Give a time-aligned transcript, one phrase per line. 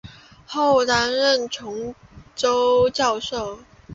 [0.47, 1.93] 后担任琼
[2.35, 3.59] 州教授。